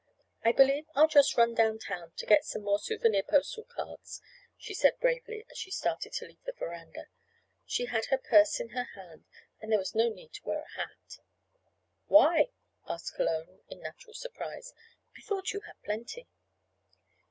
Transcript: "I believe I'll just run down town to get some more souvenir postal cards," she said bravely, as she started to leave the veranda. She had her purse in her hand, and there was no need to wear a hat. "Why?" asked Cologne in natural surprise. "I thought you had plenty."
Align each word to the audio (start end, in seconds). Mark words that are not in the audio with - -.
"I 0.43 0.51
believe 0.51 0.87
I'll 0.95 1.07
just 1.07 1.37
run 1.37 1.53
down 1.53 1.77
town 1.77 2.13
to 2.17 2.25
get 2.25 2.43
some 2.43 2.63
more 2.63 2.79
souvenir 2.79 3.21
postal 3.21 3.65
cards," 3.65 4.19
she 4.57 4.73
said 4.73 4.99
bravely, 4.99 5.45
as 5.51 5.59
she 5.59 5.69
started 5.69 6.11
to 6.13 6.25
leave 6.25 6.41
the 6.43 6.53
veranda. 6.53 7.05
She 7.67 7.85
had 7.85 8.05
her 8.05 8.17
purse 8.17 8.59
in 8.59 8.69
her 8.69 8.85
hand, 8.95 9.25
and 9.59 9.71
there 9.71 9.77
was 9.77 9.93
no 9.93 10.09
need 10.09 10.33
to 10.33 10.43
wear 10.43 10.61
a 10.63 10.71
hat. 10.75 11.19
"Why?" 12.07 12.49
asked 12.87 13.13
Cologne 13.13 13.59
in 13.67 13.81
natural 13.83 14.15
surprise. 14.15 14.73
"I 15.15 15.21
thought 15.21 15.53
you 15.53 15.59
had 15.67 15.75
plenty." 15.83 16.27